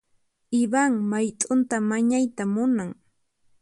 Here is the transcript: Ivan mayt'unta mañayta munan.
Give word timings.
Ivan 0.61 0.93
mayt'unta 1.09 1.75
mañayta 1.89 2.43
munan. 2.53 2.89